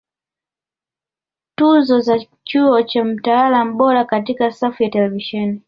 [1.55, 5.59] Tuzo za Chuo cha Mtaalam Bora Katika safu ya Televisheni